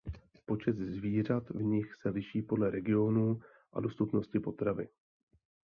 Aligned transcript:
Počet 0.45 0.75
zvířat 0.77 1.49
v 1.49 1.61
nich 1.63 1.95
se 2.01 2.09
liší 2.09 2.41
podle 2.41 2.71
regionu 2.71 3.39
a 3.73 3.79
dostupnosti 3.79 4.39
potravy. 4.39 4.87